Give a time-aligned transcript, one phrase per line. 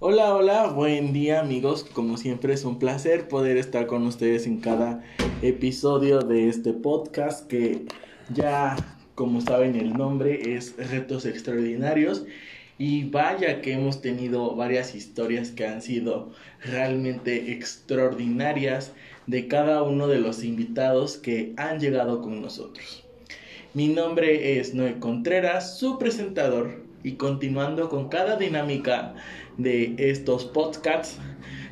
[0.00, 1.82] Hola, hola, buen día amigos.
[1.82, 5.02] Como siempre es un placer poder estar con ustedes en cada
[5.42, 7.84] episodio de este podcast que
[8.32, 8.76] ya,
[9.16, 12.26] como saben el nombre, es Retos Extraordinarios.
[12.78, 16.30] Y vaya que hemos tenido varias historias que han sido
[16.62, 18.92] realmente extraordinarias
[19.26, 23.04] de cada uno de los invitados que han llegado con nosotros.
[23.74, 29.14] Mi nombre es Noé Contreras, su presentador, y continuando con cada dinámica
[29.58, 31.18] de estos podcasts.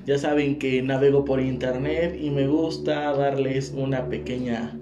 [0.04, 4.78] Ya saben que navego por internet y me gusta darles una pequeña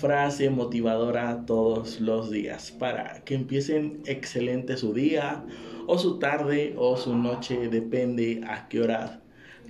[0.00, 5.44] frase motivadora todos los días para que empiecen excelente su día
[5.86, 9.20] o su tarde o su noche, depende a qué hora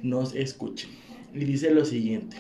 [0.03, 0.91] nos escuchen.
[1.33, 2.37] Y dice lo siguiente.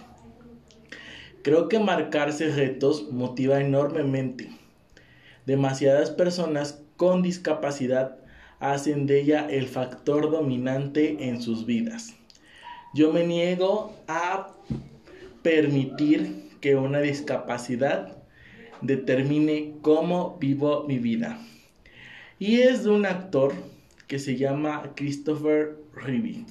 [1.43, 4.51] Creo que marcarse retos motiva enormemente.
[5.47, 8.18] Demasiadas personas con discapacidad
[8.61, 12.15] hacen de ella el factor dominante en sus vidas.
[12.95, 14.55] Yo me niego a
[15.43, 18.17] permitir que una discapacidad
[18.81, 21.39] determine cómo vivo mi vida.
[22.39, 23.53] Y es de un actor
[24.07, 26.45] que se llama Christopher Reeve.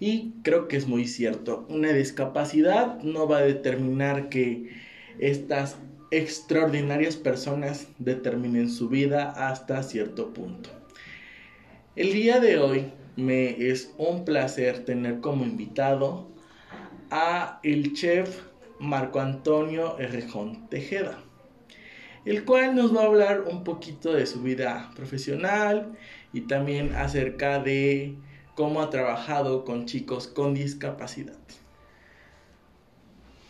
[0.00, 1.66] Y creo que es muy cierto.
[1.68, 4.70] Una discapacidad no va a determinar que
[5.18, 5.76] estas
[6.10, 10.81] extraordinarias personas determinen su vida hasta cierto punto.
[11.94, 16.26] El día de hoy me es un placer tener como invitado
[17.10, 18.44] a el chef
[18.80, 21.18] Marco Antonio Errejón Tejeda,
[22.24, 25.92] el cual nos va a hablar un poquito de su vida profesional
[26.32, 28.16] y también acerca de
[28.54, 31.36] cómo ha trabajado con chicos con discapacidad.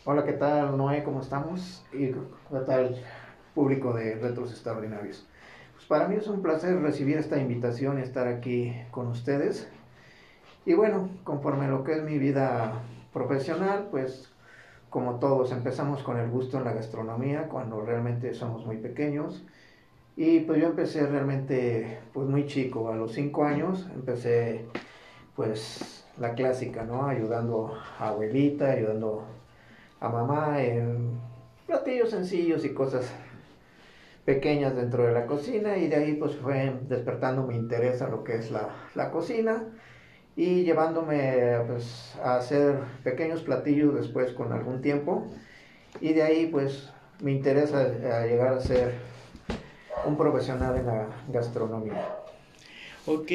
[0.05, 1.05] Hola, ¿qué tal Noé?
[1.05, 1.85] ¿Cómo estamos?
[1.93, 3.01] Y qué tal
[3.55, 5.29] público de Retos Extraordinarios.
[5.89, 9.69] Para mí es un placer recibir esta invitación y estar aquí con ustedes.
[10.65, 12.73] Y bueno, conforme a lo que es mi vida
[13.13, 14.33] profesional, pues
[14.91, 19.45] como todos empezamos con el gusto en la gastronomía cuando realmente somos muy pequeños.
[20.17, 24.67] Y pues yo empecé realmente pues muy chico, a los cinco años empecé
[25.35, 27.07] pues la clásica, ¿no?
[27.07, 29.25] Ayudando a abuelita, ayudando
[30.01, 31.19] a mamá en
[31.67, 33.11] platillos sencillos y cosas
[34.25, 38.23] pequeñas dentro de la cocina y de ahí pues fue despertando mi interés a lo
[38.23, 39.65] que es la, la cocina
[40.37, 45.27] y llevándome pues, a hacer pequeños platillos después con algún tiempo
[46.01, 46.91] y de ahí pues
[47.21, 48.95] me interesa a llegar a ser
[50.07, 52.17] un profesional en la gastronomía.
[53.07, 53.31] Ok,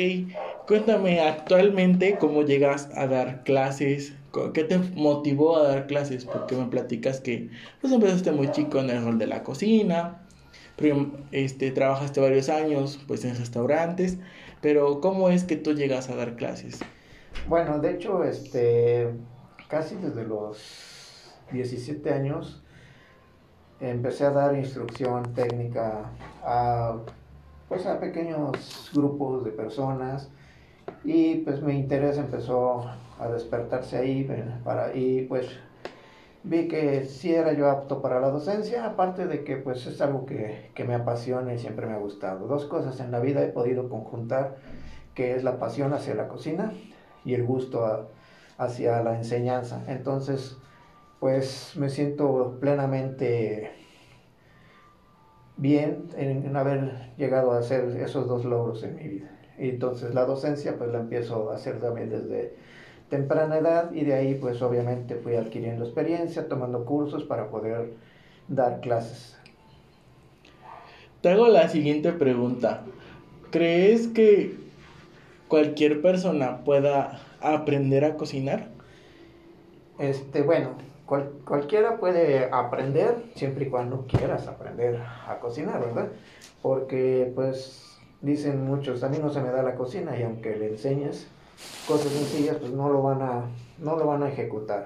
[0.66, 4.14] cuéntame actualmente cómo llegas a dar clases,
[4.54, 6.24] ¿qué te motivó a dar clases?
[6.24, 7.50] Porque me platicas que
[7.81, 10.26] pues empezaste muy chico en el rol de la cocina,
[11.31, 14.17] este, trabajaste varios años pues en restaurantes,
[14.61, 16.79] pero ¿cómo es que tú llegas a dar clases?
[17.47, 19.09] Bueno, de hecho, este,
[19.67, 22.63] casi desde los 17 años
[23.79, 26.11] empecé a dar instrucción técnica
[26.43, 26.97] a,
[27.69, 30.29] pues, a pequeños grupos de personas
[31.03, 32.85] y pues mi interés empezó
[33.19, 34.27] a despertarse ahí
[34.63, 35.47] para, y pues
[36.44, 40.25] vi que sí era yo apto para la docencia, aparte de que pues es algo
[40.25, 42.48] que, me apasiona y siempre me ha gustado.
[42.48, 44.58] Dos cosas en la vida he podido conjuntar,
[45.14, 46.74] que es la pasión hacia la cocina
[47.25, 48.09] y el gusto
[48.58, 49.84] hacia la enseñanza.
[49.88, 50.58] Entonces,
[51.20, 53.72] pues me siento plenamente
[55.58, 59.31] bien en, haber llegado a hacer esos dos logros en mi vida.
[59.58, 62.56] Y entonces la docencia pues la empiezo a hacer también desde
[63.09, 67.94] temprana edad y de ahí pues obviamente fui adquiriendo experiencia, tomando cursos para poder
[68.47, 69.38] dar clases.
[71.22, 72.84] Te hago la siguiente pregunta.
[73.50, 74.56] ¿Crees que
[75.47, 78.68] cualquier persona pueda aprender a cocinar?
[80.00, 80.72] Este, bueno,
[81.45, 86.09] cualquiera puede aprender siempre y cuando quieras aprender a cocinar, ¿verdad?
[86.62, 90.68] Porque pues dicen muchos, a mí no se me da la cocina y aunque le
[90.68, 91.27] enseñes,
[91.88, 93.45] cosas sencillas, pues no lo van a,
[93.80, 94.86] no lo van a ejecutar.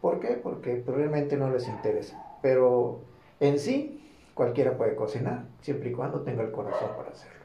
[0.00, 0.38] ¿Por qué?
[0.42, 2.22] Porque probablemente no les interesa.
[2.42, 3.00] Pero
[3.40, 4.00] en sí,
[4.34, 7.38] cualquiera puede cocinar, siempre y cuando tenga el corazón para hacerlo.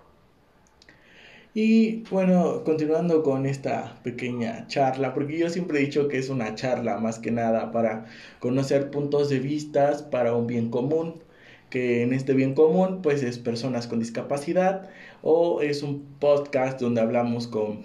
[1.56, 6.56] Y bueno, continuando con esta pequeña charla, porque yo siempre he dicho que es una
[6.56, 8.06] charla más que nada para
[8.40, 11.22] conocer puntos de vista para un bien común,
[11.70, 14.90] que en este bien común pues es personas con discapacidad
[15.22, 17.81] o es un podcast donde hablamos con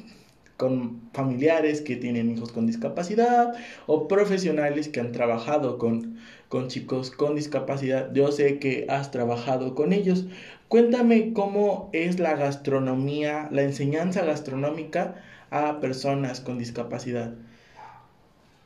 [0.58, 3.54] con familiares que tienen hijos con discapacidad
[3.86, 6.18] o profesionales que han trabajado con,
[6.48, 8.12] con chicos con discapacidad.
[8.12, 10.26] Yo sé que has trabajado con ellos.
[10.66, 17.34] Cuéntame cómo es la gastronomía, la enseñanza gastronómica a personas con discapacidad.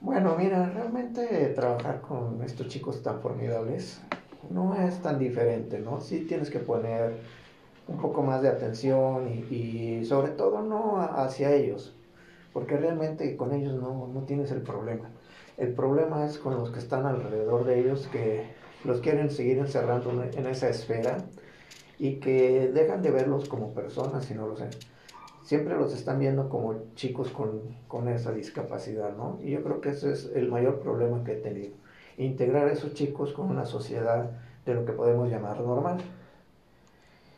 [0.00, 4.00] Bueno, mira, realmente trabajar con estos chicos tan formidables
[4.50, 6.00] no es tan diferente, ¿no?
[6.00, 7.18] Sí tienes que poner
[7.86, 11.96] un poco más de atención y, sobre todo no hacia ellos,
[12.52, 15.08] porque realmente con ellos no, no tienes el problema.
[15.56, 18.44] El problema es con los que están alrededor de ellos que
[18.84, 21.16] los quieren seguir encerrando en esa esfera
[21.98, 24.68] y que dejan de verlos como personas y no lo sé.
[25.44, 29.38] Siempre los están viendo como chicos con, con esa discapacidad, ¿no?
[29.42, 31.72] Y yo creo que ese es el mayor problema que he tenido.
[32.18, 34.30] Integrar a esos chicos con una sociedad
[34.66, 36.02] de lo que podemos llamar normal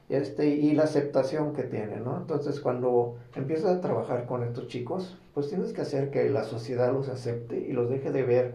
[0.08, 2.16] este, y la aceptación que tienen, ¿no?
[2.18, 6.92] Entonces, cuando empiezas a trabajar con estos chicos, pues tienes que hacer que la sociedad
[6.92, 8.54] los acepte y los deje de ver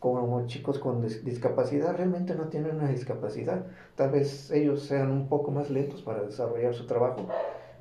[0.00, 1.96] como chicos con discapacidad.
[1.96, 3.66] Realmente no tienen una discapacidad.
[3.96, 7.26] Tal vez ellos sean un poco más lentos para desarrollar su trabajo,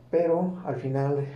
[0.10, 1.28] pero al final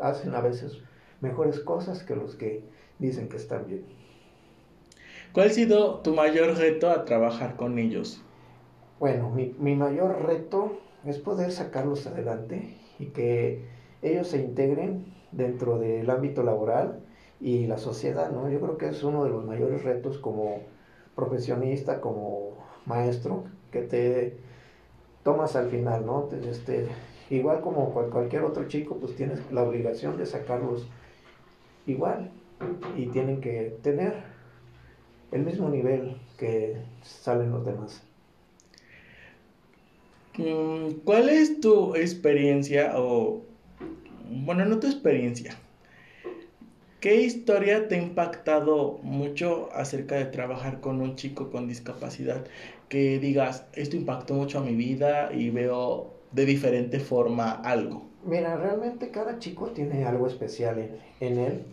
[0.00, 0.80] hacen a veces
[1.20, 2.62] mejores cosas que los que
[2.98, 3.84] dicen que están bien.
[5.32, 8.22] ¿Cuál ha sido tu mayor reto a trabajar con ellos?
[8.98, 13.64] Bueno, mi, mi mayor reto es poder sacarlos adelante y que
[14.02, 17.00] ellos se integren dentro del ámbito laboral
[17.40, 18.48] y la sociedad, ¿no?
[18.50, 20.60] Yo creo que es uno de los mayores retos como
[21.14, 24.38] profesionista, como maestro, que te
[25.22, 26.28] tomas al final, ¿no?
[26.32, 26.88] Este,
[27.30, 30.88] igual como cualquier otro chico, pues tienes la obligación de sacarlos
[31.86, 32.30] igual
[32.96, 34.22] y tienen que tener
[35.32, 38.09] el mismo nivel que salen los demás.
[40.40, 43.42] Mm, ¿Cuál es tu experiencia o,
[44.30, 45.54] bueno, no tu experiencia?
[47.00, 52.44] ¿Qué historia te ha impactado mucho acerca de trabajar con un chico con discapacidad?
[52.88, 58.06] Que digas, esto impactó mucho a mi vida y veo de diferente forma algo.
[58.24, 61.64] Mira, realmente cada chico tiene algo especial en, en él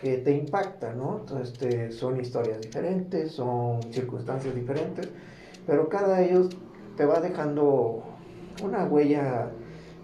[0.00, 1.20] que te impacta, ¿no?
[1.20, 5.08] Entonces, este, son historias diferentes, son circunstancias diferentes,
[5.66, 6.48] pero cada ellos
[6.96, 8.09] te va dejando
[8.62, 9.50] una huella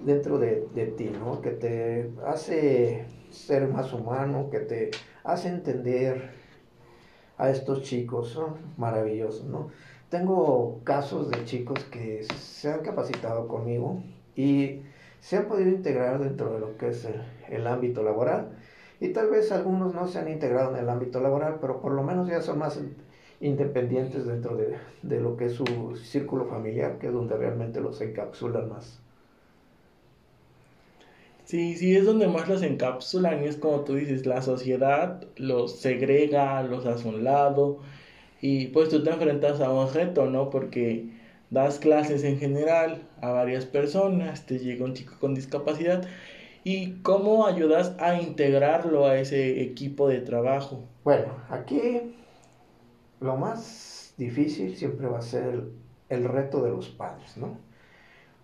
[0.04, 1.40] dentro de, ti, ¿no?
[1.40, 4.90] Que te hace ser más humano, que te
[5.24, 6.30] hace entender
[7.38, 9.68] a estos chicos, son maravillosos, ¿no?
[10.08, 14.02] Tengo casos de chicos que se han capacitado conmigo
[14.36, 14.82] y
[15.20, 18.56] se han podido integrar dentro de lo que es el, el ámbito laboral
[19.00, 22.02] y tal vez algunos no se han integrado en el ámbito laboral, pero por lo
[22.02, 22.80] menos ya son más
[23.40, 28.00] independientes dentro de, de, lo que es su círculo familiar, que es donde realmente los
[28.00, 29.02] encapsulan más.
[31.44, 35.78] Sí, sí, es donde más los encapsulan y es como tú dices, la sociedad los
[35.80, 37.78] segrega, los hace un lado
[38.40, 40.50] y pues tú te enfrentas a un reto, ¿no?
[40.50, 41.10] Porque
[41.50, 46.04] das clases en general a varias personas, te llega un chico con discapacidad
[46.64, 50.82] y cómo ayudas a integrarlo a ese equipo de trabajo.
[51.04, 52.16] Bueno, aquí
[53.20, 55.64] lo más difícil siempre va a ser
[56.08, 57.58] el, reto de los padres, ¿no?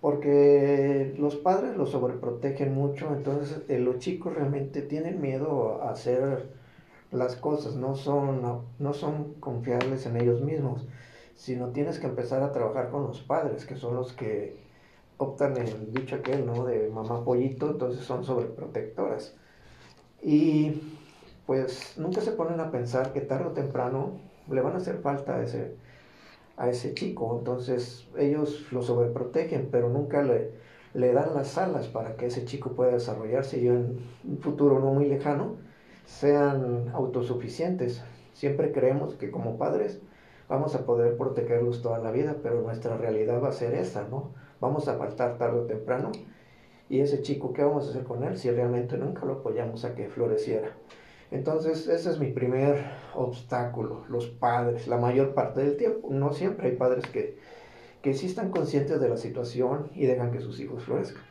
[0.00, 6.50] Porque los padres los sobreprotegen mucho, entonces eh, los chicos realmente tienen miedo a hacer
[7.12, 8.42] las cosas, no son,
[8.78, 10.86] no, son confiables en ellos mismos,
[11.36, 14.56] sino tienes que empezar a trabajar con los padres, que son los que
[15.18, 16.64] optan el dicho aquel, ¿no?
[16.64, 19.36] De mamá pollito, entonces son sobreprotectoras.
[20.22, 20.80] Y
[21.46, 25.36] pues nunca se ponen a pensar que tarde o temprano le van a hacer falta
[25.36, 25.74] a ese,
[26.56, 27.36] a ese chico.
[27.38, 30.50] Entonces ellos lo sobreprotegen, pero nunca le,
[30.94, 34.92] le dan las alas para que ese chico pueda desarrollarse y en un futuro no
[34.92, 35.56] muy lejano
[36.06, 38.02] sean autosuficientes.
[38.34, 40.00] Siempre creemos que como padres
[40.48, 44.32] vamos a poder protegerlos toda la vida, pero nuestra realidad va a ser esa, ¿no?
[44.60, 46.12] Vamos a faltar tarde o temprano.
[46.88, 49.94] Y ese chico, ¿qué vamos a hacer con él si realmente nunca lo apoyamos a
[49.94, 50.76] que floreciera?
[51.32, 52.84] Entonces, ese es mi primer
[53.14, 56.08] obstáculo, los padres, la mayor parte del tiempo.
[56.10, 57.38] No siempre hay padres que,
[58.02, 61.22] que sí están conscientes de la situación y dejan que sus hijos florezcan.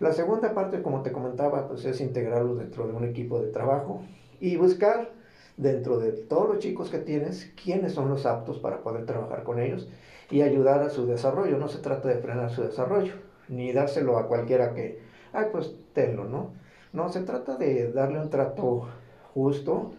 [0.00, 4.00] La segunda parte, como te comentaba, pues es integrarlos dentro de un equipo de trabajo
[4.40, 5.12] y buscar
[5.58, 9.60] dentro de todos los chicos que tienes quiénes son los aptos para poder trabajar con
[9.60, 9.90] ellos
[10.30, 11.58] y ayudar a su desarrollo.
[11.58, 13.12] No se trata de frenar su desarrollo,
[13.48, 15.00] ni dárselo a cualquiera que,
[15.34, 16.54] ay, pues tenlo, ¿no?
[16.94, 18.88] No, se trata de darle un trato
[19.34, 19.92] justo,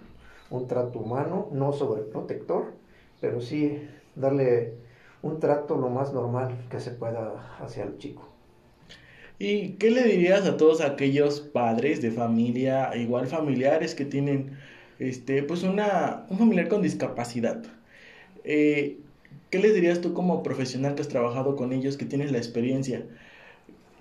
[0.50, 2.74] un trato humano, no sobreprotector,
[3.20, 4.74] pero sí darle
[5.22, 8.28] un trato lo más normal que se pueda hacia el chico.
[9.40, 14.58] ¿Y qué le dirías a todos aquellos padres de familia, igual familiares que tienen
[15.00, 17.64] este, pues una, un familiar con discapacidad?
[18.44, 19.00] Eh,
[19.50, 23.06] ¿Qué les dirías tú como profesional que has trabajado con ellos, que tienes la experiencia?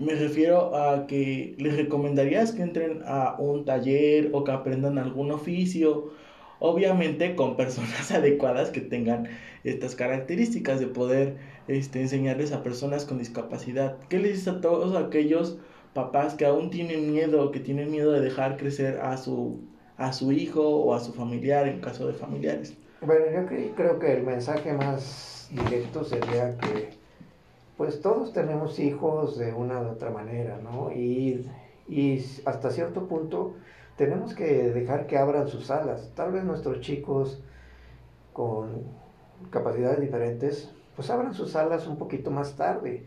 [0.01, 5.31] Me refiero a que les recomendarías que entren a un taller o que aprendan algún
[5.31, 6.13] oficio,
[6.59, 9.29] obviamente con personas adecuadas que tengan
[9.63, 11.37] estas características de poder
[11.69, 13.99] este, enseñarles a personas con discapacidad.
[14.09, 15.59] ¿Qué les dices a todos aquellos
[15.93, 19.61] papás que aún tienen miedo, que tienen miedo de dejar crecer a su,
[19.99, 22.75] a su hijo o a su familiar en caso de familiares?
[23.03, 27.00] Bueno, yo creo que el mensaje más directo sería que
[27.81, 30.93] pues todos tenemos hijos de una u otra manera, ¿no?
[30.93, 31.49] Y,
[31.89, 33.55] y hasta cierto punto
[33.97, 36.13] tenemos que dejar que abran sus alas.
[36.15, 37.43] Tal vez nuestros chicos
[38.35, 38.83] con
[39.49, 43.07] capacidades diferentes pues abran sus alas un poquito más tarde.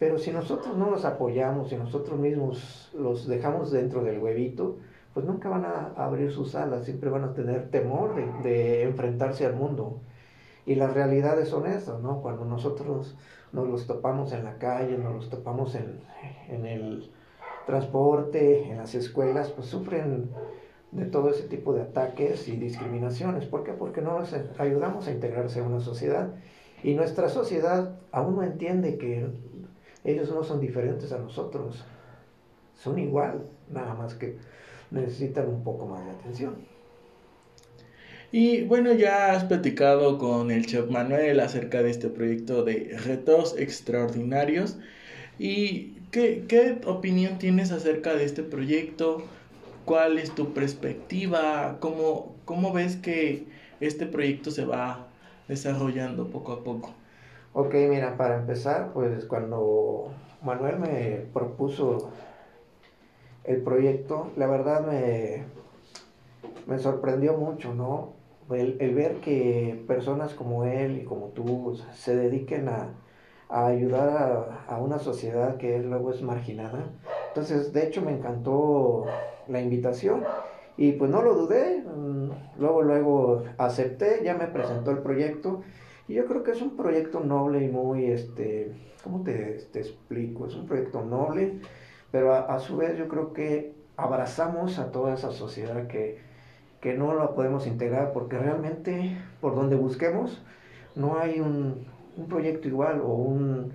[0.00, 4.78] Pero si nosotros no los apoyamos, si nosotros mismos los dejamos dentro del huevito,
[5.14, 9.54] pues nunca van a abrir sus alas, siempre van a tener temor de, enfrentarse al
[9.54, 10.00] mundo.
[10.66, 12.20] Y las realidades son esas, ¿no?
[12.22, 13.16] Cuando nosotros
[13.52, 16.00] nos los topamos en la calle, nos los topamos en,
[16.48, 17.10] en el
[17.66, 20.30] transporte, en las escuelas, pues sufren
[20.92, 23.46] de todo ese tipo de ataques y discriminaciones.
[23.46, 23.72] ¿Por qué?
[23.72, 26.30] Porque no los ayudamos a integrarse a una sociedad.
[26.82, 29.28] Y nuestra sociedad aún no entiende que
[30.04, 31.84] ellos no son diferentes a nosotros,
[32.74, 34.38] son igual, nada más que
[34.90, 36.56] necesitan un poco más de atención.
[38.32, 43.56] Y bueno, ya has platicado con el chef Manuel acerca de este proyecto de retos
[43.58, 44.78] extraordinarios.
[45.38, 49.24] ¿Y qué, qué opinión tienes acerca de este proyecto?
[49.84, 51.78] ¿Cuál es tu perspectiva?
[51.80, 53.46] ¿Cómo, cómo ves que
[53.80, 55.08] este proyecto se va
[55.48, 56.90] desarrollando poco a poco.
[57.52, 62.10] Ok, mira, para empezar, pues cuando Manuel me propuso
[63.42, 65.44] el proyecto, la verdad me,
[66.66, 68.19] me sorprendió mucho, ¿no?
[68.52, 72.94] El, ver que personas como él y como tú se dediquen a,
[73.48, 76.84] ayudar a, a, una sociedad que luego es marginada.
[77.28, 79.06] Entonces, de hecho, me encantó
[79.48, 80.24] la invitación
[80.80, 85.62] y pues no lo dudé, mm, luego, luego acepté, ya me presentó el proyecto.
[86.08, 88.72] Y yo creo que es un proyecto noble y muy, este,
[89.04, 90.46] ¿cómo te, explico?
[90.46, 91.60] Es un proyecto noble,
[92.10, 96.18] pero a, su vez yo creo que abrazamos a toda esa sociedad que,
[96.80, 100.42] que no la podemos integrar porque realmente por donde busquemos
[100.94, 103.72] no hay un, un proyecto igual o un,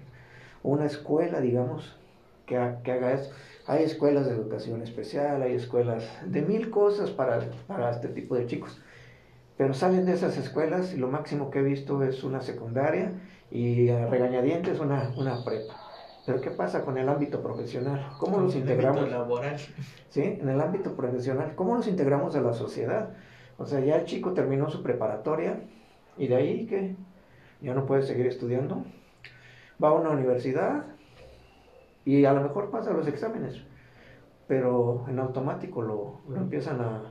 [0.64, 1.98] una escuela, digamos,
[2.46, 3.32] que, que haga eso.
[3.68, 8.48] Hay escuelas de educación especial, hay escuelas de mil cosas para, para este tipo de
[8.48, 8.82] chicos.
[9.58, 13.14] Pero salen de esas escuelas y lo máximo que he visto es una secundaria
[13.50, 15.85] y a regañadientes una, una prepa.
[16.26, 18.10] Pero ¿qué pasa con el ámbito profesional?
[18.20, 19.04] ¿Cómo los integramos?
[19.04, 19.58] En el ámbito laboral.
[20.10, 21.54] Sí, en el ámbito profesional.
[21.56, 23.14] ¿Cómo los integramos a la sociedad?
[23.58, 25.62] O sea, ya el chico terminó su preparatoria
[26.18, 26.96] y de ahí que
[27.62, 28.84] ya no puede seguir estudiando.
[29.82, 30.86] Va a una universidad,
[32.06, 33.64] y a lo mejor pasa los exámenes,
[34.48, 37.02] pero en automático lo, lo empiezan a,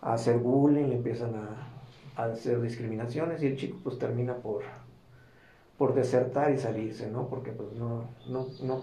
[0.00, 4.62] a, hacer bullying, empiezan a, a, hacer discriminaciones y el chico pues termina por,
[5.78, 7.28] por desertar y salirse, ¿no?
[7.28, 8.82] Porque pues no, no, no,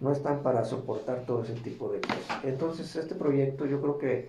[0.00, 2.44] no están para soportar todo ese tipo de cosas.
[2.44, 4.28] Entonces este proyecto yo creo que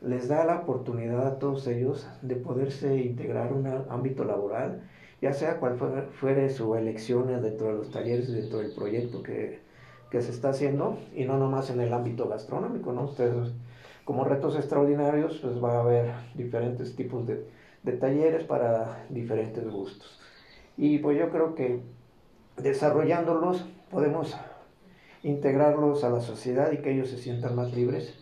[0.00, 4.82] les da la oportunidad a todos ellos de poderse integrar un ámbito laboral
[5.22, 5.78] ya sea cual
[6.10, 9.60] fuere, su elección dentro de los talleres dentro del proyecto que,
[10.10, 13.04] se está haciendo, y no nomás en el ámbito gastronómico, ¿no?
[13.04, 13.52] Ustedes,
[14.04, 17.46] como retos extraordinarios, pues va a haber diferentes tipos de,
[17.82, 20.20] de talleres para diferentes gustos.
[20.76, 21.80] Y pues yo creo que
[22.56, 24.36] desarrollándolos podemos
[25.22, 28.14] integrarlos a la sociedad y que ellos se sientan más libres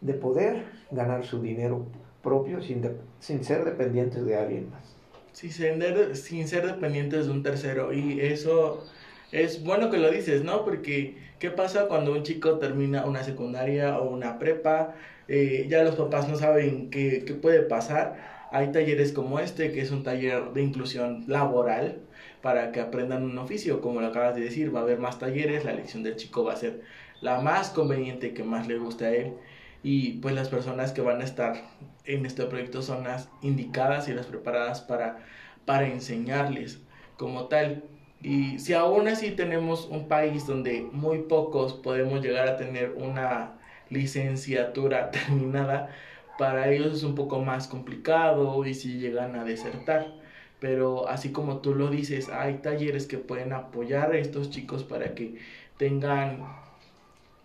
[0.00, 1.86] de poder ganar su dinero
[2.22, 2.82] propio sin,
[3.18, 4.96] sin ser dependientes de alguien más
[5.36, 7.92] sin ser, sin ser dependientes de un tercero.
[7.92, 8.84] Y eso
[9.32, 10.64] es bueno que lo dices, ¿no?
[10.64, 14.94] Porque, ¿qué pasa cuando un chico termina una secundaria o una prepa?
[15.28, 18.35] Eh, ya los papás no saben qué, qué puede pasar.
[18.52, 21.98] Hay talleres como este, que es un taller de inclusión laboral
[22.42, 25.64] para que aprendan un oficio, como lo acabas de decir, va a haber más talleres,
[25.64, 26.82] la elección del chico va a ser
[27.20, 29.34] la más conveniente que más le guste a él
[29.82, 31.62] y pues las personas que van a estar
[32.04, 35.18] en este proyecto son las indicadas y las preparadas para,
[35.64, 36.80] para enseñarles
[37.16, 37.84] como tal.
[38.22, 43.58] Y si aún así tenemos un país donde muy pocos podemos llegar a tener una
[43.90, 45.90] licenciatura terminada,
[46.38, 50.14] para ellos es un poco más complicado y si llegan a desertar.
[50.60, 55.14] Pero así como tú lo dices, hay talleres que pueden apoyar a estos chicos para
[55.14, 55.36] que
[55.76, 56.46] tengan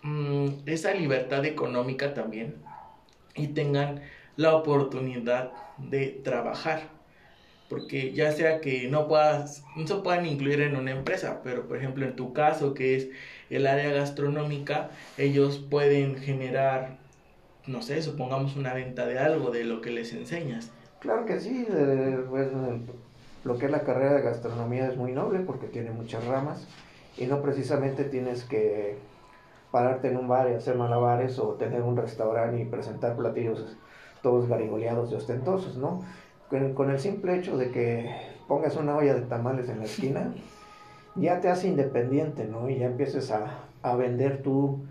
[0.03, 2.55] mm, esa libertad económica también
[3.35, 4.01] y tengan
[4.37, 6.89] la oportunidad de trabajar.
[7.69, 11.77] Porque ya sea que no puedas, no se puedan incluir en una empresa, pero por
[11.77, 13.09] ejemplo en tu caso que es
[13.49, 16.99] el área gastronómica, ellos pueden generar,
[17.67, 20.71] no sé, supongamos una venta de algo de lo que les enseñas.
[20.99, 21.67] Claro que sí,
[22.29, 22.49] pues,
[23.43, 26.67] lo que es la carrera de gastronomía es muy noble porque tiene muchas ramas
[27.17, 28.97] y no precisamente tienes que
[29.71, 33.77] pararte en un bar y hacer malabares o tener un restaurante y presentar platillos
[34.21, 36.01] todos garigoleados y ostentosos, ¿no?
[36.49, 38.13] Con, el simple hecho de que
[38.47, 40.33] pongas una olla de tamales en la esquina,
[41.15, 42.69] ya te hace independiente, ¿no?
[42.69, 44.83] Y ya empieces a, a vender tu,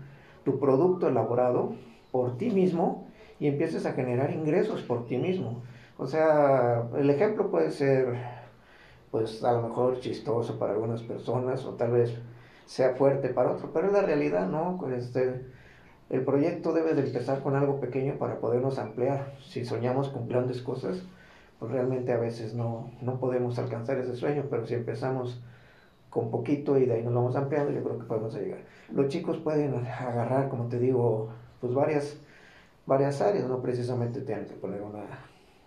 [0.43, 1.75] tu producto elaborado
[2.11, 3.07] por ti mismo
[3.39, 5.63] y empieces a generar ingresos por ti mismo.
[5.97, 8.15] O sea, el ejemplo puede ser,
[9.11, 12.17] pues a lo mejor chistoso para algunas personas o tal vez
[12.65, 14.77] sea fuerte para otros, pero es la realidad, ¿no?
[14.79, 15.45] Pues, este,
[16.09, 19.33] el proyecto debe de empezar con algo pequeño para podernos ampliar.
[19.41, 21.03] Si soñamos con grandes cosas,
[21.59, 25.41] pues realmente a veces no, no podemos alcanzar ese sueño, pero si empezamos
[26.09, 28.59] con poquito y de ahí nos vamos ampliando, yo creo que podemos llegar.
[28.93, 31.29] Los chicos pueden agarrar, como te digo,
[31.61, 32.17] pues varias,
[32.85, 35.05] varias áreas, no precisamente tienen que poner una,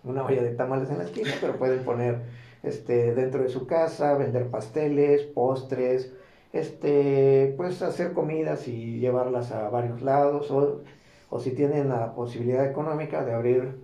[0.03, 2.19] una olla de tamales en la esquina, pero pueden poner
[2.63, 6.13] este, dentro de su casa, vender pasteles, postres,
[6.53, 10.81] este, pues hacer comidas y llevarlas a varios lados o,
[11.29, 13.75] o si tienen la posibilidad económica de abrir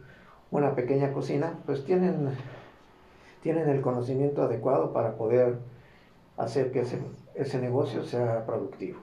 [0.51, 2.29] una pequeña cocina, pues tienen,
[3.41, 5.59] tienen el conocimiento adecuado para poder
[6.37, 6.99] hacer que ese,
[7.35, 8.99] ese negocio sea productivo.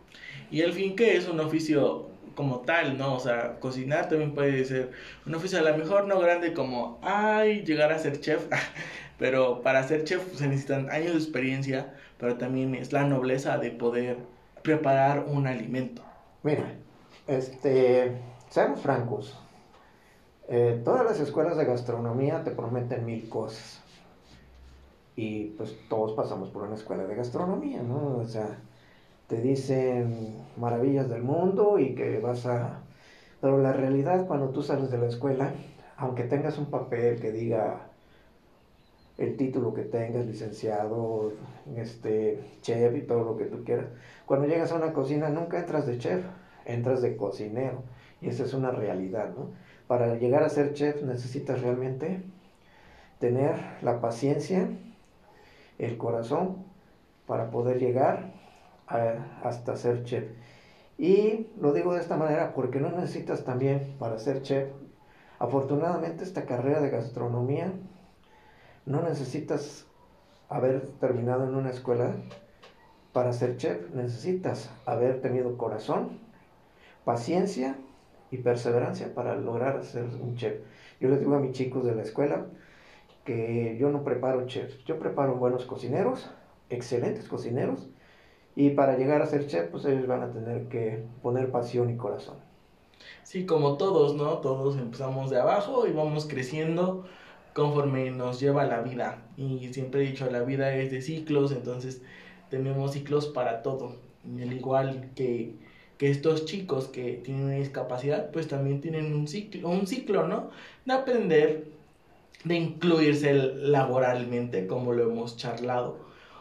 [0.50, 2.07] Y el fin que es un oficio
[2.38, 3.16] como tal, ¿no?
[3.16, 4.92] O sea, cocinar también puede ser
[5.26, 8.46] un oficio a lo mejor no grande como, ay, llegar a ser chef,
[9.18, 13.72] pero para ser chef se necesitan años de experiencia, pero también es la nobleza de
[13.72, 14.18] poder
[14.62, 16.00] preparar un alimento.
[16.44, 16.76] Mira,
[17.26, 18.12] este,
[18.50, 19.36] seamos francos,
[20.46, 23.82] eh, todas las escuelas de gastronomía te prometen mil cosas.
[25.16, 28.18] Y pues todos pasamos por una escuela de gastronomía, ¿no?
[28.18, 28.60] O sea,
[29.28, 32.80] te dicen maravillas del mundo y que vas a...
[33.40, 35.52] Pero la realidad cuando tú sales de la escuela,
[35.96, 37.88] aunque tengas un papel que diga
[39.18, 41.32] el título que tengas, licenciado,
[41.76, 43.86] este, chef y todo lo que tú quieras.
[44.26, 46.24] Cuando llegas a una cocina nunca entras de chef,
[46.64, 47.82] entras de cocinero.
[48.20, 49.50] Y esa es una realidad, ¿no?
[49.86, 52.22] Para llegar a ser chef necesitas realmente
[53.18, 54.68] tener la paciencia,
[55.78, 56.64] el corazón,
[57.26, 58.37] para poder llegar
[58.88, 60.24] hasta ser chef.
[60.96, 64.68] Y lo digo de esta manera porque no necesitas también para ser chef.
[65.38, 67.72] Afortunadamente esta carrera de gastronomía
[68.84, 69.86] no necesitas
[70.48, 72.16] haber terminado en una escuela
[73.12, 73.90] para ser chef.
[73.94, 76.18] Necesitas haber tenido corazón,
[77.04, 77.76] paciencia
[78.30, 80.56] y perseverancia para lograr ser un chef.
[81.00, 82.46] Yo les digo a mis chicos de la escuela
[83.24, 86.30] que yo no preparo chefs, yo preparo buenos cocineros,
[86.70, 87.88] excelentes cocineros,
[88.58, 91.96] y para llegar a ser chef, pues ellos van a tener que poner pasión y
[91.96, 92.38] corazón.
[93.22, 94.38] Sí, como todos, ¿no?
[94.38, 97.06] Todos empezamos de abajo y vamos creciendo
[97.54, 99.22] conforme nos lleva la vida.
[99.36, 102.02] Y siempre he dicho, la vida es de ciclos, entonces
[102.50, 103.94] tenemos ciclos para todo.
[104.24, 105.54] Al igual que,
[105.96, 110.50] que estos chicos que tienen una discapacidad, pues también tienen un ciclo, un ciclo, ¿no?
[110.84, 111.68] De aprender,
[112.42, 115.98] de incluirse laboralmente, como lo hemos charlado,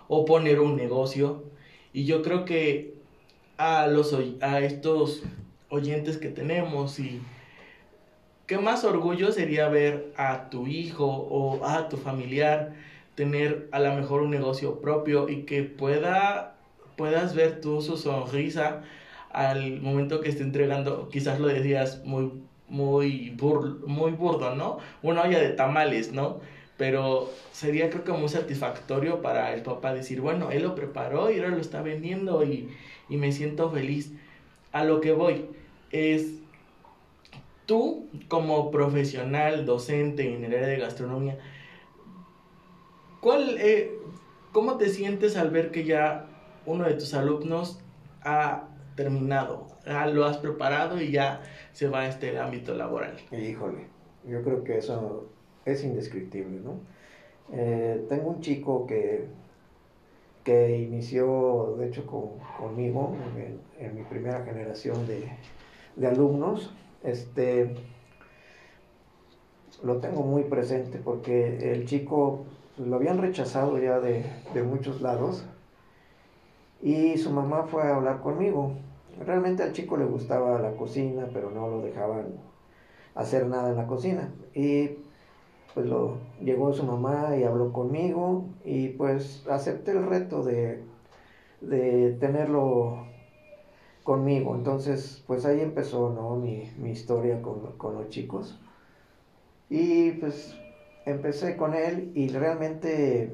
[0.07, 1.55] o poner un negocio.
[1.97, 2.93] Y yo creo que
[3.57, 5.23] a, los, a estos
[5.69, 7.23] oyentes que tenemos y
[8.45, 12.75] ¿Qué más orgullo sería ver a tu hijo o a tu familiar
[13.15, 16.55] tener a lo mejor un negocio propio y que pueda,
[16.97, 18.83] puedas ver tú su sonrisa
[19.31, 22.31] al momento que esté entregando, quizás lo decías muy,
[22.69, 23.35] muy,
[23.87, 24.77] muy burdo, ¿no?
[25.01, 26.41] Una olla de tamales, ¿no?
[26.77, 31.37] Pero sería creo que muy satisfactorio para el papá decir, bueno, él lo preparó y
[31.37, 32.69] ahora lo está vendiendo y,
[33.09, 34.13] y me siento feliz.
[34.71, 35.45] A lo que voy
[35.91, 36.33] es
[37.67, 41.37] tú como profesional, docente en el área de gastronomía,
[43.21, 43.91] ¿cuál, eh,
[44.51, 46.25] ¿cómo te sientes al ver que ya
[46.65, 47.79] uno de tus alumnos
[48.23, 49.67] ha terminado,
[50.11, 51.41] lo has preparado y ya
[51.73, 53.17] se va a este ámbito laboral?
[53.31, 53.87] Híjole,
[54.27, 55.29] yo creo que eso
[55.71, 56.79] es indescriptible, ¿no?
[57.51, 59.25] Eh, tengo un chico que,
[60.43, 63.15] que inició, de hecho, conmigo
[63.79, 65.29] en, mi primera generación de,
[65.95, 67.75] de alumnos este,
[69.83, 72.45] lo tengo muy presente porque el chico
[72.77, 74.23] lo habían rechazado ya de,
[74.63, 75.45] muchos lados
[76.81, 78.73] y su mamá fue a hablar conmigo
[79.25, 82.25] realmente al chico le gustaba la cocina, pero no lo dejaban
[83.15, 84.31] hacer nada en la cocina.
[84.53, 84.91] Y
[85.77, 90.81] pues lo llegó su mamá y habló conmigo y pues acepté el reto de,
[91.61, 93.05] de tenerlo
[94.01, 94.55] conmigo.
[94.55, 96.35] Entonces, pues ahí empezó, ¿no?
[96.35, 98.59] Mi, mi historia con, con, los chicos.
[99.69, 100.55] Y pues
[101.05, 103.33] empecé con él y realmente,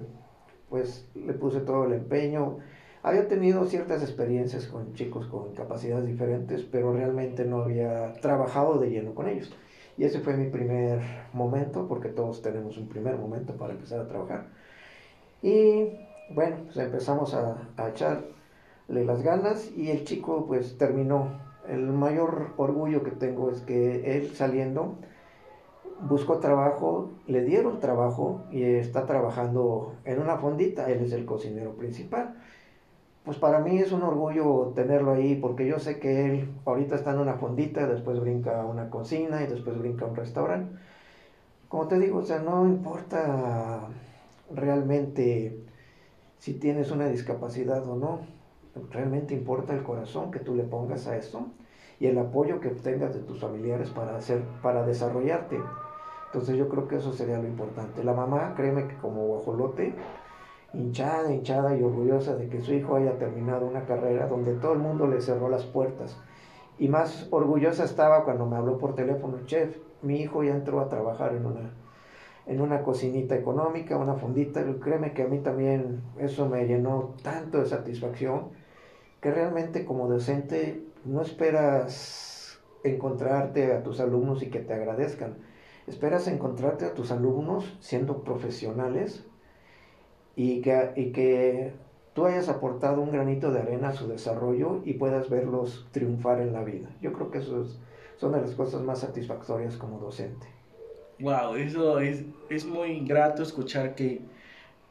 [0.69, 2.58] pues le puse todo el empeño.
[3.03, 8.89] Había tenido ciertas experiencias con chicos con capacidades diferentes, pero realmente no había trabajado de
[8.89, 9.49] lleno con ellos.
[9.97, 11.01] Y ese fue mi primer
[11.34, 14.47] momento, porque todos tenemos un primer momento para empezar a trabajar.
[15.41, 15.91] Y
[16.34, 21.41] bueno, pues empezamos a, a echarle las ganas y el chico pues terminó.
[21.67, 24.95] El mayor orgullo que tengo es que él saliendo
[26.01, 31.75] buscó trabajo, le dieron trabajo y está trabajando en una fondita, él es el cocinero
[31.75, 32.36] principal
[33.23, 37.12] pues para mí es un orgullo tenerlo ahí porque yo sé que él ahorita está
[37.12, 40.75] en una fondita, después brinca a una cocina y después brinca a un restaurante.
[41.69, 43.88] Como te digo, o sea, no importa
[44.53, 45.63] realmente
[46.38, 48.19] si tienes una discapacidad o no,
[48.91, 51.47] realmente importa el corazón que tú le pongas a eso
[51.99, 55.62] y el apoyo que obtengas de tus familiares para hacer para desarrollarte.
[56.25, 58.03] Entonces yo creo que eso sería lo importante.
[58.03, 59.93] La mamá, créeme que como guajolote,
[60.73, 64.79] hinchada, hinchada y orgullosa de que su hijo haya terminado una carrera donde todo el
[64.79, 66.17] mundo le cerró las puertas.
[66.79, 70.89] Y más orgullosa estaba cuando me habló por teléfono, chef, mi hijo ya entró a
[70.89, 71.71] trabajar en una,
[72.47, 74.62] en una cocinita económica, una fondita.
[74.62, 78.49] Y créeme que a mí también eso me llenó tanto de satisfacción
[79.21, 85.38] que realmente como docente no esperas encontrarte a tus alumnos y que te agradezcan.
[85.88, 89.25] Esperas encontrarte a tus alumnos siendo profesionales
[90.36, 91.74] y que, y que
[92.13, 96.54] tú hayas aportado un granito de arena a su desarrollo y puedas verlos triunfar en
[96.54, 96.89] la vida.
[97.02, 97.80] Yo creo que eso es,
[98.17, 100.48] son de las cosas más satisfactorias como docente.
[101.19, 104.22] Wow, eso es, es muy grato escuchar que,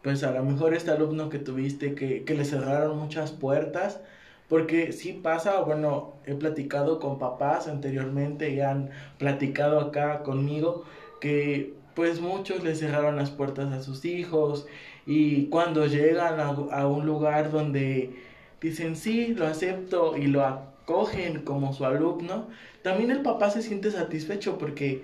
[0.03, 4.01] pues a lo mejor este alumno que tuviste, que, que le cerraron muchas puertas,
[4.49, 10.85] porque sí pasa, bueno, he platicado con papás anteriormente y han platicado acá conmigo
[11.21, 14.67] que pues muchos le cerraron las puertas a sus hijos
[15.07, 18.15] y cuando llegan a, un lugar donde
[18.61, 22.49] dicen sí, lo acepto y lo acogen como su alumno,
[22.83, 25.03] también el papá se siente satisfecho porque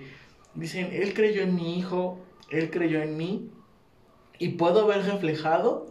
[0.55, 2.17] dicen, él creyó en mi hijo,
[2.49, 3.49] él creyó en mí
[4.37, 5.87] y puedo ver reflejado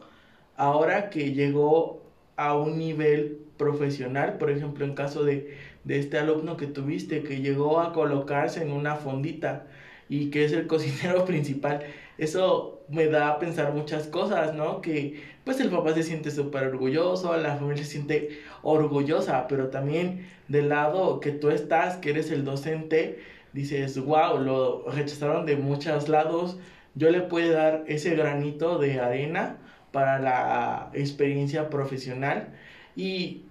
[0.57, 2.03] ahora que llegó
[2.37, 7.41] a un nivel profesional, por ejemplo, en caso de, de este alumno que tuviste, que
[7.41, 9.67] llegó a colocarse en una fondita
[10.09, 11.85] y que es el cocinero principal,
[12.17, 14.81] eso me da a pensar muchas cosas, ¿no?
[14.81, 20.27] Que pues el papá se siente súper orgulloso, la familia se siente orgullosa, pero también
[20.49, 23.19] del lado que tú estás, que eres el docente,
[23.53, 26.59] dices, wow, lo rechazaron de muchos lados,
[26.95, 29.59] yo le puedo dar ese granito de arena
[29.93, 32.49] para la experiencia profesional
[32.97, 33.43] y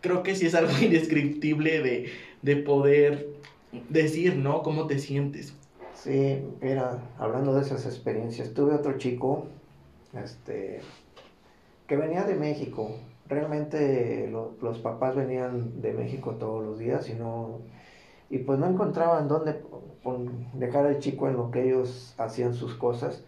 [0.00, 3.28] creo que sí es algo indescriptible de, de poder
[3.88, 4.62] decir, ¿no?
[4.62, 5.54] ¿Cómo te sientes?
[5.96, 9.46] Sí, mira, hablando de esas experiencias, tuve otro chico,
[10.12, 10.80] este,
[11.86, 12.90] que venía de México.
[13.26, 17.60] Realmente los papás venían de México todos los días y no,
[18.30, 19.62] y pues no encontraban dónde
[20.54, 23.24] dejar al chico en lo que ellos hacían sus cosas.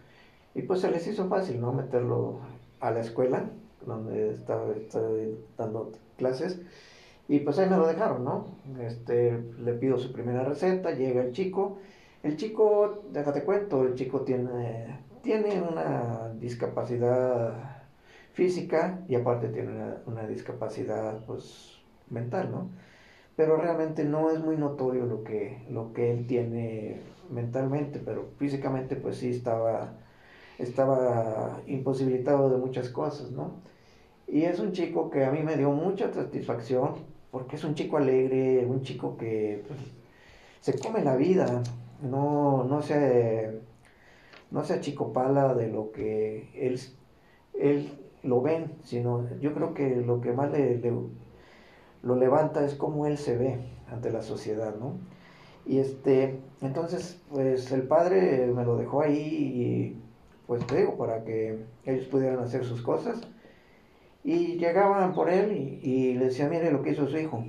[0.53, 1.73] Y pues se les hizo fácil, ¿no?
[1.73, 2.39] Meterlo
[2.79, 3.49] a la escuela,
[3.85, 5.09] donde estaba, estaba
[5.57, 6.61] dando clases.
[7.27, 8.47] Y pues ahí me lo dejaron, ¿no?
[8.81, 11.79] Este, le pido su primera receta, llega el chico
[12.23, 17.79] el chico, déjate cuento, el chico tiene, tiene una discapacidad
[18.33, 21.77] física y aparte tiene una, discapacidad pues
[22.09, 22.69] mental, ¿no?
[23.35, 28.95] Pero realmente no es muy notorio lo que, lo que él tiene mentalmente, pero físicamente
[28.95, 29.93] pues sí estaba,
[30.57, 33.61] estaba imposibilitado de muchas cosas, ¿no?
[34.27, 36.95] Y es un chico que a mí me dio mucha satisfacción
[37.31, 39.79] porque es un chico alegre, un chico que pues,
[40.61, 41.63] se come la vida,
[42.01, 43.61] no, no se,
[44.51, 46.79] no se achicopala de lo que él,
[47.53, 47.89] él
[48.23, 50.81] lo ven, sino yo creo que lo que más le,
[52.01, 53.59] lo levanta es cómo él se ve
[53.91, 54.93] ante la sociedad, ¿no?
[55.65, 60.01] Y este, entonces, pues el padre me lo dejó ahí y
[60.47, 63.21] pues te digo, para que ellos pudieran hacer sus cosas.
[64.23, 67.43] Y llegaban por él y, y le decía, mire lo que hizo su hijo.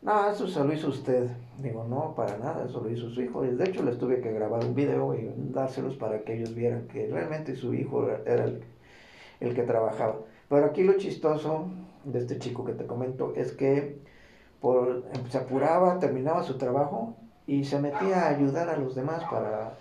[0.00, 1.28] No, eso se lo hizo usted.
[1.58, 3.44] Digo, no, para nada, eso lo hizo su hijo.
[3.44, 6.86] Y de hecho les tuve que grabar un video y dárselos para que ellos vieran
[6.88, 8.62] que realmente su hijo era el,
[9.40, 10.20] el que trabajaba.
[10.48, 11.66] Pero aquí lo chistoso
[12.04, 13.98] de este chico que te comento es que
[14.60, 19.78] por, se apuraba, terminaba su trabajo y se metía a ayudar a los demás para,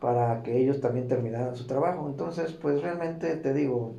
[0.00, 2.08] para que ellos también terminaran su trabajo.
[2.08, 3.94] Entonces, pues realmente te digo,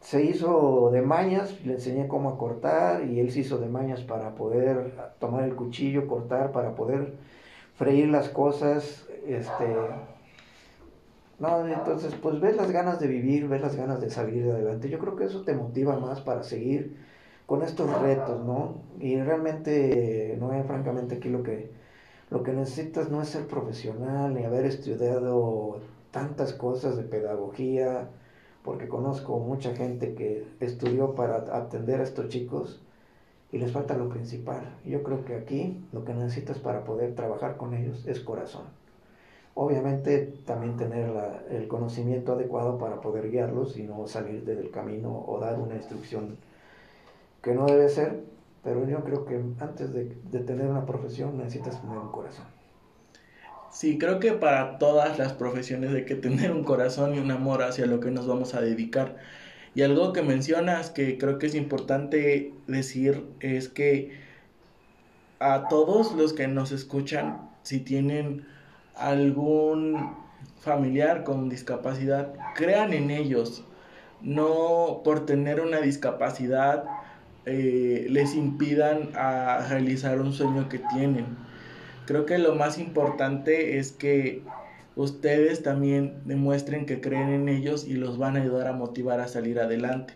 [0.00, 4.34] se hizo de mañas, le enseñé cómo cortar y él se hizo de mañas para
[4.34, 7.14] poder tomar el cuchillo, cortar, para poder
[7.76, 9.64] freír las cosas, este
[11.38, 14.90] no, entonces pues ves las ganas de vivir, ves las ganas de salir de adelante.
[14.90, 16.98] Yo creo que eso te motiva más para seguir
[17.46, 18.82] con estos retos, ¿no?
[19.00, 21.70] Y realmente, no es francamente aquí lo que
[22.30, 25.80] lo que necesitas no es ser profesional ni haber estudiado
[26.12, 28.08] tantas cosas de pedagogía,
[28.64, 32.80] porque conozco mucha gente que estudió para atender a estos chicos
[33.52, 34.76] y les falta lo principal.
[34.84, 38.64] Yo creo que aquí lo que necesitas para poder trabajar con ellos es corazón.
[39.54, 41.10] Obviamente también tener
[41.50, 46.36] el conocimiento adecuado para poder guiarlos y no salir del camino o dar una instrucción
[47.42, 48.24] que no debe ser,
[48.62, 52.59] pero yo creo que antes de, de tener una profesión necesitas tener un corazón.
[53.70, 57.62] Sí, creo que para todas las profesiones hay que tener un corazón y un amor
[57.62, 59.16] hacia lo que nos vamos a dedicar.
[59.74, 64.18] Y algo que mencionas que creo que es importante decir es que
[65.38, 68.46] a todos los que nos escuchan, si tienen
[68.96, 70.16] algún
[70.60, 73.64] familiar con discapacidad, crean en ellos.
[74.20, 76.84] No por tener una discapacidad
[77.46, 81.49] eh, les impidan a realizar un sueño que tienen
[82.10, 84.42] Creo que lo más importante es que
[84.96, 89.28] ustedes también demuestren que creen en ellos y los van a ayudar a motivar a
[89.28, 90.14] salir adelante.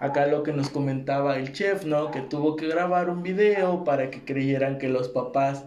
[0.00, 2.10] Acá lo que nos comentaba el chef, ¿no?
[2.10, 5.64] Que tuvo que grabar un video para que creyeran que los papás,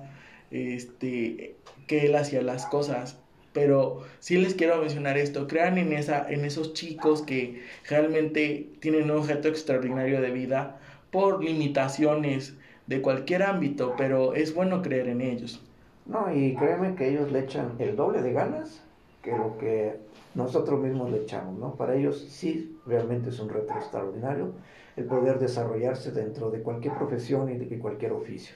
[0.51, 1.55] este,
[1.88, 3.17] que él hacía las cosas.
[3.51, 9.09] Pero sí les quiero mencionar esto, crean en, esa, en esos chicos que realmente tienen
[9.09, 12.53] un objeto extraordinario de vida por limitaciones,
[12.88, 15.62] de cualquier ámbito, pero es bueno creer en ellos.
[16.06, 18.82] No, y créeme que ellos le echan el doble de ganas
[19.22, 19.98] que lo que
[20.36, 21.76] nosotros mismos le echamos, ¿no?
[21.76, 24.54] Para ellos sí realmente es un reto extraordinario
[24.96, 28.56] el poder desarrollarse dentro de cualquier profesión y de cualquier oficio.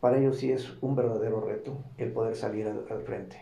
[0.00, 3.40] Para ellos sí es un verdadero reto el poder salir al, al frente.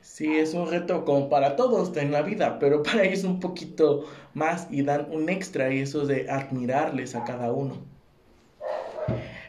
[0.00, 4.04] Sí, es un reto como para todos en la vida, pero para ellos un poquito
[4.34, 7.95] más y dan un extra y eso de admirarles a cada uno.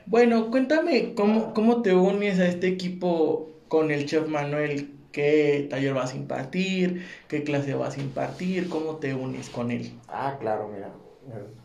[0.10, 4.94] Bueno, cuéntame cómo, cómo te unes a este equipo con el chef Manuel.
[5.12, 7.04] ¿Qué taller vas a impartir?
[7.28, 8.70] ¿Qué clase vas a impartir?
[8.70, 10.00] ¿Cómo te unes con él?
[10.08, 10.92] Ah, claro, mira.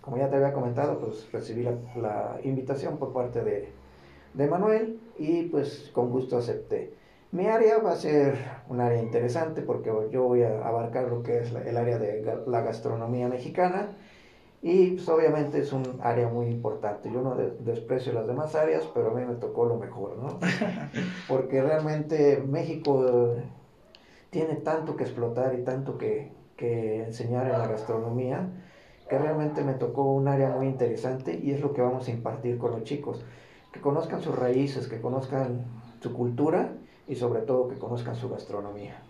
[0.00, 3.68] Como ya te había comentado, pues recibí la, invitación por parte de,
[4.34, 6.94] de Manuel y pues con gusto acepté.
[7.30, 8.34] Mi área va a ser
[8.68, 12.60] un área interesante porque yo voy a abarcar lo que es el área de la
[12.62, 13.90] gastronomía mexicana
[14.64, 17.10] y pues obviamente es un área muy importante.
[17.12, 20.38] Yo no desprecio las demás áreas, pero a mí me tocó lo mejor, ¿no?
[21.28, 23.34] Porque realmente México
[24.30, 28.50] tiene tanto que explotar y tanto que, que enseñar en la gastronomía,
[29.10, 32.56] que realmente me tocó un área muy interesante y es lo que vamos a impartir
[32.56, 33.24] con los chicos.
[33.72, 35.64] Que conozcan sus raíces, que conozcan
[36.00, 36.72] su cultura
[37.08, 39.02] y sobre todo que conozcan su gastronomía.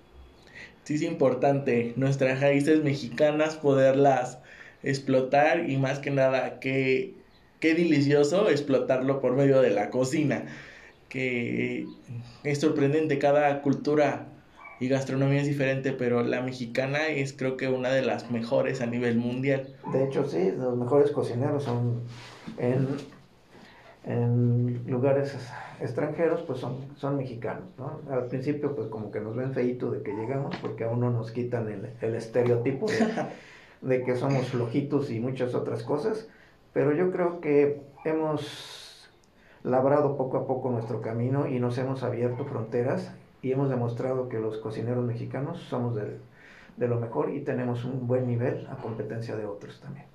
[0.85, 4.42] Sí, es importante nuestras raíces mexicanas poderlas
[4.83, 7.15] explotar y más que nada qué,
[7.61, 10.47] qué delicioso explotarlo por medio de la cocina,
[11.09, 11.87] que
[12.45, 14.27] es sorprendente, cada cultura
[14.81, 18.87] y gastronomía es diferente, pero la mexicana es creo que una de las mejores a
[18.87, 19.69] nivel mundial.
[19.93, 22.01] De hecho, sí, los mejores cocineros son
[22.59, 22.89] en,
[24.05, 25.37] en lugares
[25.81, 28.01] extranjeros, pues son, son mexicanos, ¿no?
[28.11, 31.31] Al principio, pues como que nos ven feito de que llegamos, porque aún no nos
[31.31, 32.87] quitan el, el estereotipo
[33.83, 36.29] de que somos flojitos y muchas otras cosas,
[36.73, 39.11] pero yo creo que hemos
[39.65, 44.39] labrado poco a poco nuestro camino y nos hemos abierto fronteras y hemos demostrado que
[44.39, 46.19] los cocineros mexicanos somos de,
[46.77, 50.07] de lo mejor y tenemos un buen nivel a competencia de otros también.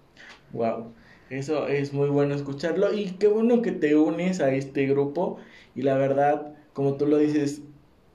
[0.53, 0.91] Wow,
[1.29, 5.39] eso es muy bueno escucharlo y qué bueno que te unes a este grupo
[5.75, 7.61] y la verdad, como tú lo dices,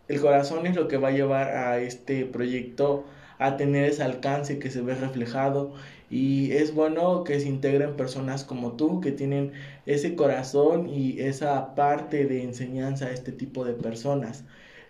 [0.09, 3.05] el corazón es lo que va a llevar a este proyecto
[3.46, 5.72] a tener ese alcance que se ve reflejado.
[6.11, 9.52] Y es bueno que se integren personas como tú que tienen
[9.87, 14.44] ese corazón y esa parte de enseñanza a este tipo de personas.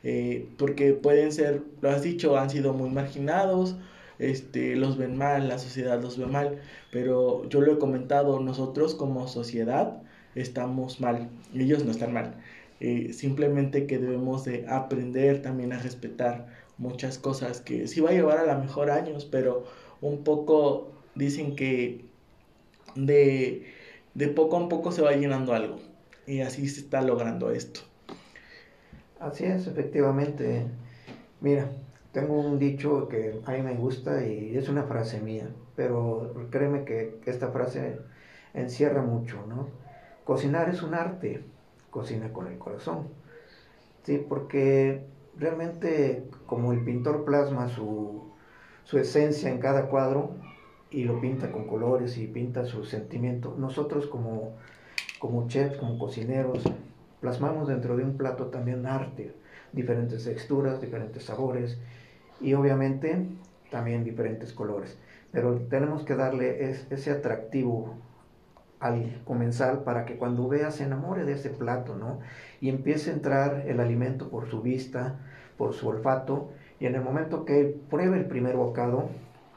[0.05, 3.77] Eh, porque pueden ser lo has dicho han sido muy marginados
[4.19, 6.59] este los ven mal la sociedad los ve mal.
[6.91, 10.03] Pero yo lo he comentado nosotros como sociedad
[10.35, 12.35] estamos mal ellos no están mal.
[12.81, 18.15] Eh, simplemente que debemos de aprender también a respetar muchas cosas que sí va a
[18.15, 19.65] llevar a la mejor años, pero
[20.01, 22.05] un poco dicen que
[22.95, 23.67] de
[24.15, 25.77] de poco a poco se va llenando algo.
[26.27, 27.81] Y así se está logrando esto.
[29.19, 30.67] Así es, efectivamente.
[31.41, 31.71] Mira,
[32.13, 36.85] tengo un dicho que a mí me gusta y es una frase mía, pero créeme
[36.85, 37.99] que esta frase
[38.55, 39.69] encierra mucho, ¿no?
[40.25, 41.45] Cocinar es un arte,
[41.91, 43.09] cocina con el corazón.
[44.05, 45.05] Sí, porque
[45.37, 48.25] realmente como el pintor plasma su,
[48.85, 50.35] su esencia en cada cuadro
[50.91, 54.53] y lo pinta con colores y pinta su sentimiento, nosotros como,
[55.19, 56.63] como chefs, como cocineros,
[57.23, 59.35] plasmamos dentro de un plato también arte,
[59.73, 61.79] diferentes texturas, diferentes sabores
[62.39, 63.29] y obviamente
[63.71, 64.99] también diferentes colores.
[65.31, 67.95] Pero tenemos que darle ese atractivo
[68.79, 72.19] al comensal para que cuando vea se enamore de ese plato, ¿no?
[72.61, 75.19] Y empiece a entrar el alimento por su vista,
[75.63, 76.49] por su olfato,
[76.81, 79.11] y en el momento que pruebe el primer bocado,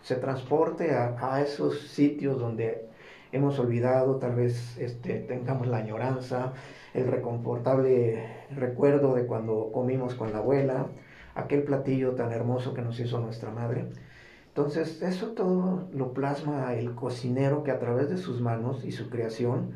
[0.04, 2.88] se transporte a, esos sitios donde
[3.32, 6.54] hemos olvidado, tal vez este, tengamos la añoranza,
[6.94, 8.24] el reconfortable
[8.56, 10.86] recuerdo de cuando comimos con la abuela,
[11.34, 13.88] aquel platillo tan hermoso que nos hizo nuestra madre.
[14.50, 19.10] Entonces, eso todo lo plasma el cocinero que a través de sus manos y su
[19.10, 19.72] creación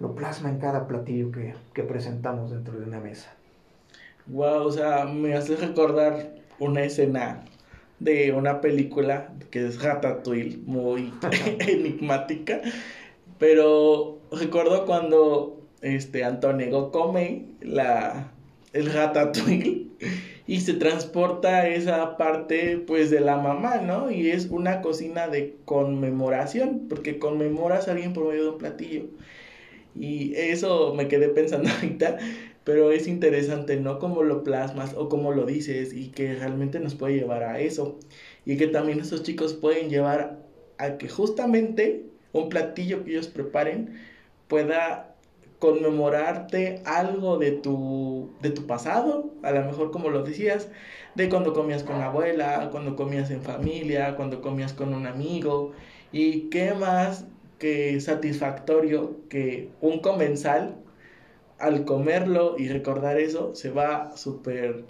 [0.00, 1.30] lo plasma en cada platillo
[1.72, 3.35] que presentamos dentro de una mesa.
[4.26, 7.44] Wow, o sea, me hace recordar una escena
[8.00, 11.12] de una película que es Ratatouille, muy
[11.60, 12.60] enigmática,
[13.38, 18.32] pero recuerdo cuando este Antonego come la
[18.72, 19.86] el Ratatouille
[20.46, 24.10] y se transporta esa parte pues de la mamá, ¿no?
[24.10, 29.04] Y es una cocina de conmemoración, porque conmemoras a alguien por medio de un platillo.
[29.98, 32.18] Y eso me quedé pensando ahorita,
[32.64, 33.98] pero es interesante, ¿no?
[33.98, 37.98] Cómo lo plasmas o cómo lo dices y que realmente nos puede llevar a eso.
[38.44, 40.38] Y que también esos chicos pueden llevar
[40.78, 43.98] a que justamente un platillo que ellos preparen
[44.48, 45.16] pueda
[45.58, 50.68] conmemorarte algo de tu, de tu pasado, a lo mejor como lo decías,
[51.14, 55.72] de cuando comías con la abuela, cuando comías en familia, cuando comías con un amigo,
[56.12, 57.26] y qué más
[57.58, 60.76] que satisfactorio que un comensal
[61.58, 64.84] al comerlo y recordar eso se va súper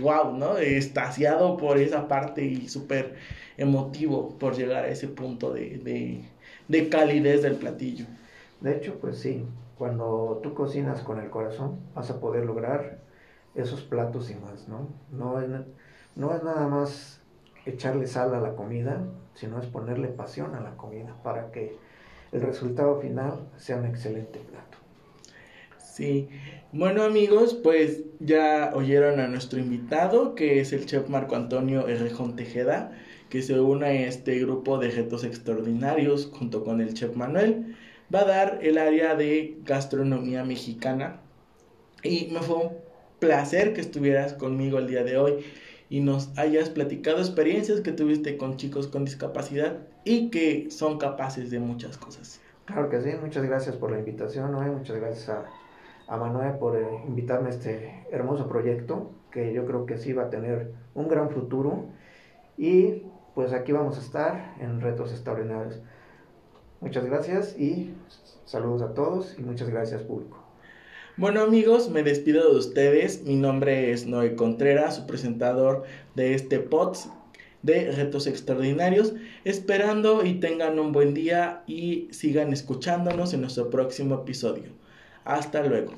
[0.00, 0.58] wow, ¿no?
[0.58, 3.16] Estaciado por esa parte y súper
[3.56, 6.24] emotivo por llegar a ese punto de, de,
[6.68, 8.06] de calidez del platillo.
[8.60, 9.44] De hecho, pues sí,
[9.76, 13.00] cuando tú cocinas con el corazón, vas a poder lograr
[13.54, 14.88] esos platos y más, ¿no?
[15.10, 15.48] No es,
[16.16, 17.20] no es nada más
[17.66, 19.02] echarle sal a la comida,
[19.34, 21.76] sino es ponerle pasión a la comida para que
[22.32, 24.78] el resultado final sea un excelente plato.
[25.78, 26.28] Sí,
[26.72, 32.34] bueno amigos, pues ya oyeron a nuestro invitado, que es el chef Marco Antonio Errejón
[32.34, 32.92] Tejeda,
[33.28, 37.76] que se une a este grupo de retos extraordinarios junto con el chef Manuel
[38.12, 41.20] va a dar el área de gastronomía mexicana.
[42.02, 42.70] Y me fue un
[43.18, 45.44] placer que estuvieras conmigo el día de hoy
[45.92, 51.50] y nos hayas platicado experiencias que tuviste con chicos con discapacidad y que son capaces
[51.50, 52.40] de muchas cosas.
[52.64, 55.44] Claro que sí, muchas gracias por la invitación, muchas gracias a,
[56.08, 60.22] a Manuel por eh, invitarme a este hermoso proyecto que yo creo que sí va
[60.22, 61.84] a tener un gran futuro
[62.56, 63.02] y
[63.34, 65.78] pues aquí vamos a estar en Retos Extraordinarios.
[66.80, 67.94] Muchas gracias y
[68.46, 70.41] saludos a todos y muchas gracias público.
[71.18, 73.22] Bueno amigos, me despido de ustedes.
[73.24, 77.10] Mi nombre es Noé Contreras, su presentador de este POTS
[77.60, 79.12] de Retos Extraordinarios.
[79.44, 84.70] Esperando y tengan un buen día y sigan escuchándonos en nuestro próximo episodio.
[85.24, 85.92] Hasta luego.